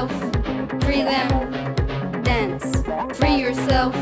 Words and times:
yourself, 0.00 0.82
free 0.82 1.02
them, 1.02 2.22
dance. 2.22 2.82
Free 3.18 3.36
yourself, 3.36 3.94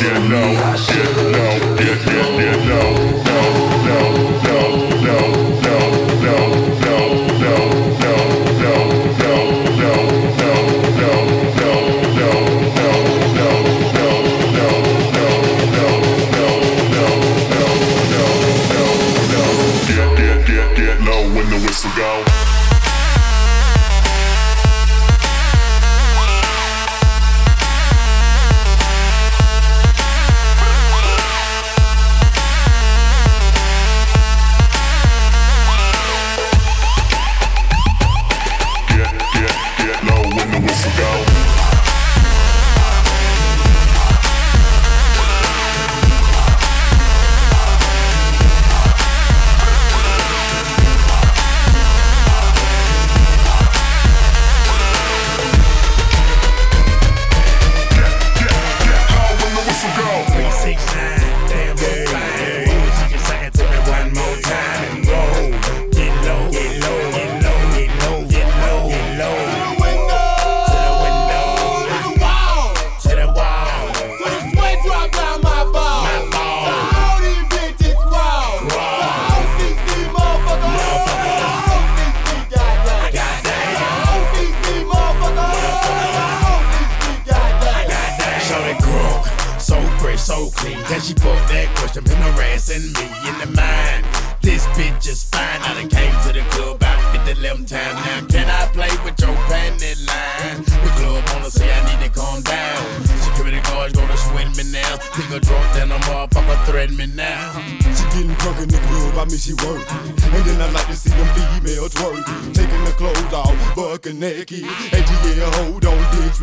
get 0.00 0.14
no, 0.30 0.40
get 0.52 1.16
no, 1.16 1.76
get, 1.76 2.04
get, 2.06 2.38
get 2.38 2.66
no. 2.66 3.19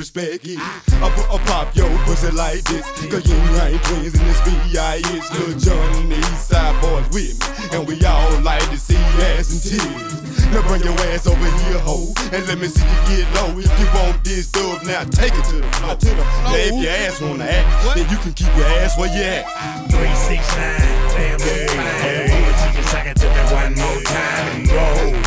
disrespect 0.07 0.47
it. 0.47 0.59
I 1.01 1.09
put 1.11 1.25
a 1.25 1.43
pop 1.45 1.75
yo 1.75 1.87
pussy 2.05 2.31
like 2.31 2.63
this. 2.63 2.85
Cause 3.09 3.25
you 3.27 3.35
ain't 3.61 3.83
twins 3.83 4.13
in 4.15 4.25
this 4.25 4.41
B.I.S. 4.41 5.31
Lil 5.33 5.57
Jon 5.59 5.95
and 6.01 6.11
the 6.11 6.17
East 6.17 6.49
Side 6.49 6.81
boys 6.81 7.05
with 7.11 7.39
me. 7.39 7.77
And 7.77 7.87
we 7.87 8.03
all 8.05 8.41
like 8.41 8.63
to 8.69 8.77
see 8.77 8.95
ass 9.35 9.51
and 9.51 9.61
tears. 9.61 10.51
Now 10.51 10.65
bring 10.67 10.81
your 10.81 10.97
ass 11.11 11.27
over 11.27 11.43
here, 11.43 11.79
ho, 11.79 12.13
and 12.31 12.47
let 12.47 12.57
me 12.57 12.67
see 12.67 12.85
you 12.85 13.23
get 13.23 13.27
low. 13.35 13.59
If 13.59 13.67
you 13.79 13.87
want 13.99 14.23
this 14.23 14.49
dub, 14.49 14.81
now 14.83 15.03
take 15.03 15.33
it 15.33 15.43
to 15.51 15.57
the 15.57 15.71
floor. 15.75 15.95
To 15.95 16.05
the 16.05 16.15
floor. 16.15 16.43
Now 16.43 16.55
if 16.55 16.83
your 16.83 16.91
ass 16.91 17.21
wanna 17.21 17.43
act, 17.43 17.85
what? 17.85 17.95
then 17.95 18.09
you 18.09 18.17
can 18.17 18.33
keep 18.33 18.55
your 18.55 18.65
ass 18.79 18.97
where 18.97 19.11
you 19.11 19.23
at. 19.23 19.43
Three, 19.91 20.13
six, 20.15 20.47
nine, 20.55 20.79
family, 21.11 21.67
hey, 21.99 22.27
hey. 22.29 22.43
Take 22.87 23.07
it 23.07 23.17
to 23.17 23.27
me 23.27 23.41
one 23.51 23.75
more 23.75 24.01
time 24.03 24.55
and 24.55 24.67
go. 24.69 25.26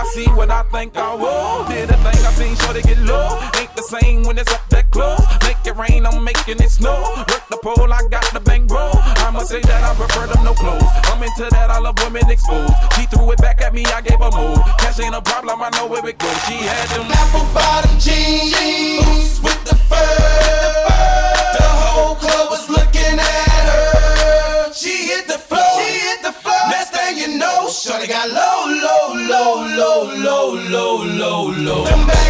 I 0.00 0.04
see 0.04 0.24
what 0.32 0.50
I 0.50 0.62
think 0.72 0.96
I 0.96 1.14
will. 1.14 1.68
Did 1.68 1.90
a 1.90 1.96
thing 2.00 2.20
I 2.24 2.32
seen, 2.32 2.56
sure 2.56 2.72
they 2.72 2.80
get 2.80 2.96
low. 3.04 3.36
Ain't 3.60 3.76
the 3.76 3.84
same 3.84 4.24
when 4.24 4.38
it's 4.38 4.50
up 4.50 4.64
that 4.70 4.90
close. 4.90 5.20
Make 5.44 5.60
it 5.66 5.76
rain, 5.76 6.06
I'm 6.06 6.24
making 6.24 6.56
it 6.56 6.70
snow. 6.70 6.96
Work 7.28 7.44
the 7.52 7.58
pole, 7.60 7.92
I 7.92 8.00
got 8.08 8.24
the 8.32 8.40
bang 8.40 8.66
roll. 8.66 8.96
I'ma 9.20 9.40
say 9.44 9.60
that 9.60 9.84
I 9.84 9.92
prefer 9.94 10.26
them 10.26 10.42
no 10.42 10.54
clothes. 10.54 10.88
I'm 11.12 11.22
into 11.22 11.52
that, 11.52 11.68
I 11.68 11.78
love 11.80 12.00
women 12.00 12.30
exposed. 12.30 12.72
She 12.96 13.04
threw 13.12 13.30
it 13.32 13.44
back 13.44 13.60
at 13.60 13.74
me, 13.74 13.84
I 13.92 14.00
gave 14.00 14.20
her 14.24 14.32
more. 14.32 14.64
Cash 14.80 15.00
ain't 15.00 15.14
a 15.14 15.20
problem, 15.20 15.60
I 15.60 15.68
know 15.76 15.86
where 15.86 16.00
it 16.08 16.16
goes. 16.16 16.38
She 16.48 16.56
had 16.56 16.88
them 16.96 17.04
apple 17.12 17.44
bottom 17.52 17.92
jeans, 18.00 18.56
boots 19.04 19.36
with 19.44 19.60
the 19.68 19.76
fur. 19.84 20.16
The 21.60 21.68
whole 21.76 22.16
club 22.16 22.48
was 22.48 22.64
looking 22.72 23.20
at 23.20 23.64
her. 23.68 24.72
She 24.72 25.12
hit 25.12 25.28
the 25.28 25.36
floor. 25.36 25.76
She 25.76 26.08
hit 26.08 26.22
the 26.24 26.32
floor. 26.32 26.72
Next 26.72 26.88
thing 26.96 27.18
you 27.20 27.36
know, 27.36 27.68
Shorty 27.68 28.08
got 28.08 28.30
love 28.32 28.49
low, 30.70 31.02
low, 31.02 31.04
low, 31.04 31.50
low. 31.50 31.84
Them 31.84 32.29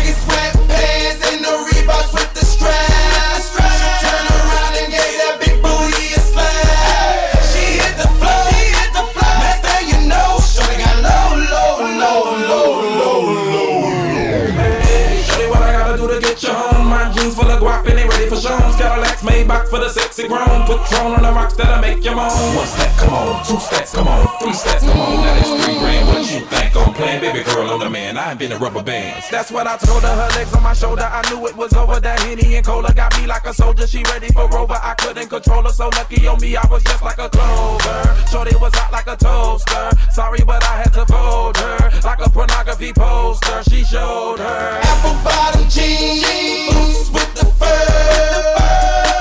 grown. 20.30 20.60
On 20.60 21.22
the 21.22 21.32
rocks 21.32 21.54
that'll 21.54 21.80
make 21.80 22.04
you 22.04 22.14
moan. 22.14 22.30
One 22.54 22.66
step, 22.66 22.92
come 22.98 23.14
on. 23.14 23.44
Two 23.44 23.58
steps, 23.58 23.94
come 23.94 24.06
on. 24.06 24.26
Three 24.38 24.52
steps, 24.52 24.82
come 24.84 25.00
on. 25.00 25.16
Now 25.24 25.34
that's 25.34 25.64
three 25.64 25.78
grand. 25.78 26.06
What 26.06 26.30
you 26.30 26.40
think 26.46 26.76
I'm 26.76 26.94
playing? 26.94 27.20
Baby 27.20 27.42
girl, 27.42 27.68
I'm 27.70 27.80
the 27.80 27.90
man. 27.90 28.16
I 28.16 28.30
ain't 28.30 28.38
been 28.38 28.52
in 28.52 28.58
rubber 28.58 28.82
bands. 28.82 29.28
That's 29.30 29.50
what 29.50 29.66
I 29.66 29.76
told 29.76 30.02
her. 30.02 30.14
Her 30.14 30.28
legs 30.38 30.54
on 30.54 30.62
my 30.62 30.74
shoulder. 30.74 31.02
I 31.02 31.22
knew 31.30 31.46
it 31.46 31.56
was 31.56 31.72
over. 31.72 31.98
That 32.00 32.20
Henny 32.20 32.54
and 32.56 32.64
Cola 32.64 32.92
got 32.94 33.16
me 33.18 33.26
like 33.26 33.46
a 33.46 33.54
soldier. 33.54 33.86
She 33.86 34.02
ready 34.04 34.28
for 34.28 34.46
Rover. 34.48 34.78
I 34.80 34.94
couldn't 34.94 35.28
control 35.28 35.62
her. 35.62 35.70
So 35.70 35.88
lucky 35.88 36.26
on 36.26 36.40
me, 36.40 36.56
I 36.56 36.66
was 36.70 36.84
just 36.84 37.02
like 37.02 37.18
a 37.18 37.28
clover. 37.28 38.16
Shorty 38.30 38.54
was 38.56 38.74
hot 38.74 38.92
like 38.92 39.08
a 39.08 39.16
toaster. 39.16 39.90
Sorry, 40.12 40.40
but 40.46 40.62
I 40.62 40.76
had 40.82 40.92
to 40.94 41.06
fold 41.06 41.56
her. 41.56 41.90
Like 42.04 42.20
a 42.24 42.30
pornography 42.30 42.92
poster. 42.92 43.62
She 43.64 43.84
showed 43.84 44.38
her. 44.38 44.80
Apple 44.82 45.18
bottom 45.24 45.68
jeans, 45.68 46.22
boots 46.70 47.10
with 47.10 47.34
the 47.34 47.46
fur. 47.58 47.66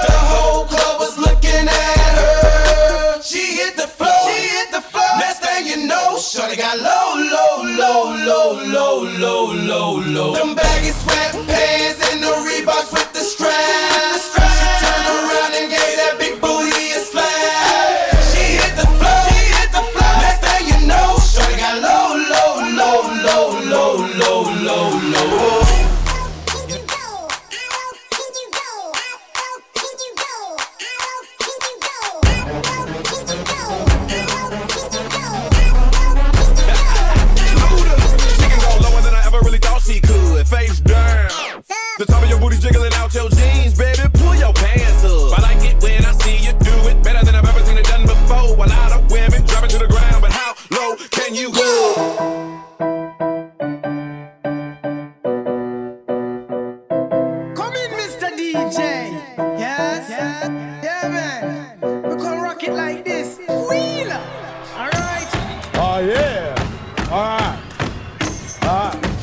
The 0.06 0.18
whole 0.32 0.59
looking 1.50 1.68
at 1.68 2.14
her. 2.20 3.22
She 3.22 3.58
hit 3.58 3.76
the 3.76 3.88
floor. 3.88 4.12
She 4.28 4.48
hit 4.50 4.72
the 4.72 4.82
floor. 4.82 5.18
Next 5.20 5.40
thing 5.40 5.68
you 5.68 5.88
know, 5.88 6.18
Shorty 6.18 6.56
got 6.56 6.78
low, 6.78 7.16
low, 7.18 7.64
low, 7.64 8.16
low, 8.26 8.64
low, 8.66 9.04
low, 9.04 9.54
low, 9.54 10.00
low. 10.00 10.34
Them 10.34 10.56
baggy 10.56 10.92
sweatpants 10.92 12.00
and 12.12 12.24
the 12.24 12.34
Reeboks 12.48 12.92
with 12.94 13.09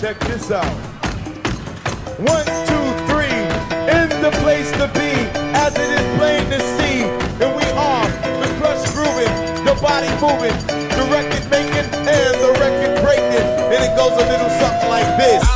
Check 0.07 0.21
this 0.21 0.53
out. 0.53 0.65
One, 2.23 2.47
two, 2.71 2.87
three. 3.11 3.39
In 3.91 4.09
the 4.23 4.31
place 4.39 4.71
to 4.79 4.87
be, 4.95 5.11
as 5.59 5.75
it 5.75 5.91
is 5.99 6.17
plain 6.17 6.49
to 6.49 6.61
see. 6.79 7.03
And 7.43 7.51
we 7.57 7.67
are 7.75 8.07
the 8.39 8.47
crush 8.61 8.89
grooving, 8.95 9.35
the 9.65 9.77
body 9.83 10.07
moving, 10.23 10.55
the 10.95 11.09
record 11.11 11.51
making, 11.51 11.91
and 12.07 12.35
the 12.39 12.53
record 12.61 13.03
breaking. 13.03 13.47
And 13.75 13.83
it 13.83 13.97
goes 13.97 14.13
a 14.13 14.31
little 14.31 14.51
something 14.61 14.89
like 14.89 15.19
this. 15.19 15.56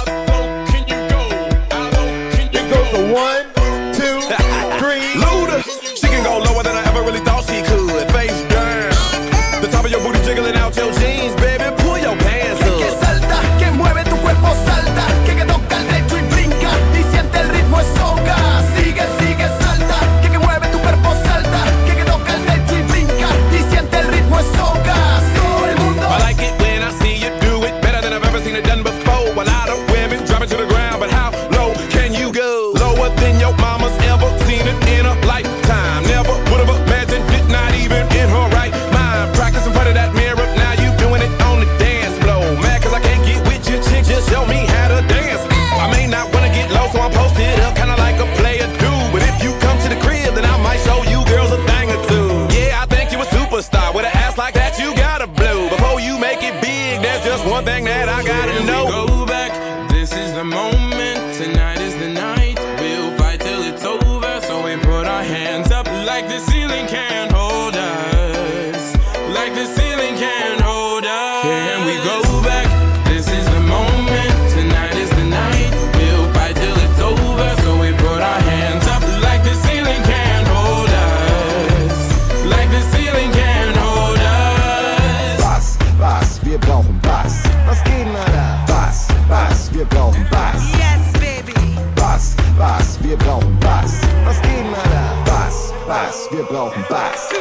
Brauchen 96.71 96.89
Bass. 96.89 97.33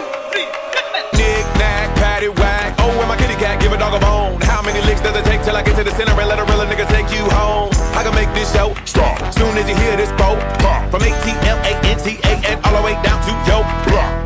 Knick 1.13 1.45
knack, 1.57 1.95
patty 1.95 2.29
whack. 2.29 2.75
Oh, 2.79 2.89
and 2.89 3.07
my 3.07 3.17
kitty 3.17 3.35
cat, 3.35 3.61
give 3.61 3.71
a 3.71 3.77
dog 3.77 3.93
a 3.93 3.99
bone. 3.99 4.41
How 4.41 4.61
many 4.61 4.81
licks 4.81 5.01
does 5.01 5.15
it 5.15 5.23
take 5.25 5.43
till 5.43 5.55
I 5.55 5.63
get 5.63 5.75
to 5.77 5.83
the 5.83 5.91
center 5.91 6.19
and 6.19 6.29
let 6.29 6.39
a 6.39 6.45
real 6.45 6.65
nigga 6.65 6.87
take 6.89 7.11
you 7.11 7.23
home? 7.29 7.69
I 7.93 8.03
can 8.03 8.15
make 8.15 8.33
this 8.33 8.51
show 8.53 8.73
stop. 8.85 9.17
Soon 9.33 9.57
as 9.57 9.69
you 9.69 9.75
hear 9.75 9.95
this 9.97 10.11
quote, 10.17 10.41
from 10.89 11.01
A 11.03 11.11
T 11.23 11.31
L 11.47 11.57
A 11.61 11.73
N 11.85 11.97
T 11.99 12.19
A 12.23 12.33
N 12.49 12.59
all 12.63 12.73
the 12.75 12.81
way 12.81 12.93
down 13.03 13.21
to 13.25 13.31
yo. 13.45 13.61
Put 13.83 14.18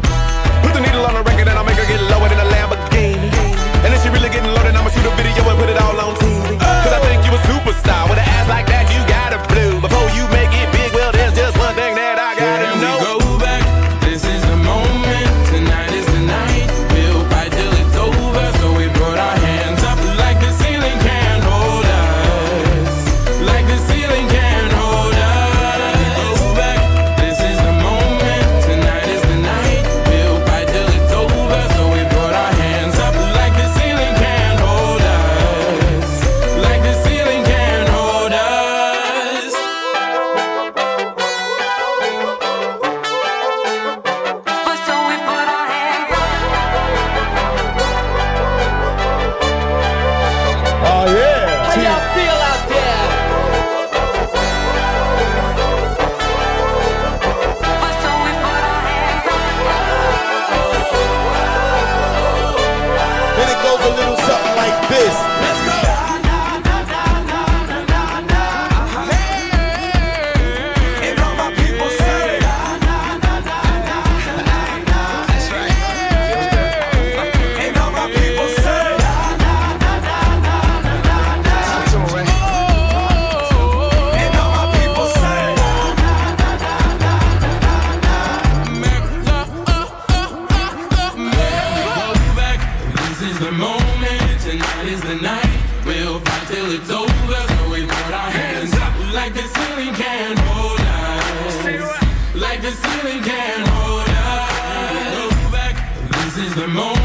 can't 103.33 103.67
hold 103.67 104.07
us. 104.09 105.15
Go 105.17 105.51
back. 105.51 105.75
This 106.11 106.37
is 106.45 106.55
the 106.55 106.67
moment, 106.67 107.02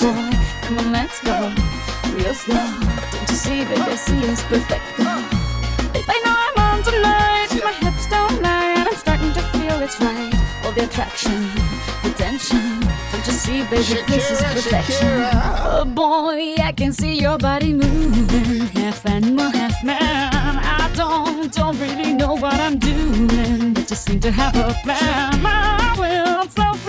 boy. 0.00 0.30
Come 0.62 0.78
on, 0.78 0.92
let's 0.92 1.20
go. 1.22 1.36
Real 2.14 2.34
slow. 2.34 2.56
Don't 3.12 3.28
you 3.28 3.36
see, 3.36 3.64
baby? 3.64 3.82
This 3.90 4.08
is 4.08 4.22
it's 4.30 4.42
perfecto. 4.44 5.04
I 6.12 6.16
know 6.24 6.34
I'm 6.46 6.56
on 6.66 6.82
tonight. 6.82 7.50
My 7.64 7.72
hips 7.72 8.06
don't 8.08 8.42
lie, 8.42 8.74
and 8.78 8.88
I'm 8.88 8.96
starting 8.96 9.32
to 9.32 9.42
feel 9.52 9.80
it's 9.82 10.00
right. 10.00 10.34
All 10.64 10.72
the 10.72 10.84
attraction, 10.84 11.40
the 12.02 12.10
tension. 12.16 12.80
Don't 13.12 13.26
you 13.26 13.32
see, 13.32 13.62
baby? 13.64 13.82
Shakira, 13.82 14.06
this 14.06 14.30
is 14.30 14.42
perfection. 14.42 15.06
Shakira. 15.06 15.30
Oh 15.64 15.84
boy, 15.84 16.54
I 16.62 16.72
can 16.72 16.92
see 16.92 17.14
your 17.20 17.38
body 17.38 17.72
moving. 17.72 18.66
Half 18.78 19.06
animal, 19.06 19.50
half 19.50 19.84
man. 19.84 20.56
I 20.58 20.90
don't, 20.94 21.52
don't 21.52 21.78
really 21.78 22.12
know 22.14 22.34
what 22.34 22.54
I'm 22.54 22.78
doing, 22.78 23.74
but 23.74 23.90
you 23.90 23.96
seem 23.96 24.20
to 24.20 24.30
have 24.30 24.56
a 24.56 24.74
plan. 24.82 25.44
I 25.44 25.94
will 25.98 26.48
self 26.50 26.80